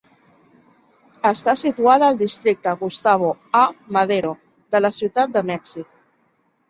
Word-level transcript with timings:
Està 1.31 1.53
situada 1.63 2.07
al 2.13 2.17
districte 2.23 2.73
Gustavo 2.81 3.29
A. 3.63 3.63
Madero 3.99 4.33
de 4.77 4.83
la 4.87 4.95
ciutat 5.01 5.37
de 5.37 5.45
Mèxic. 5.55 5.93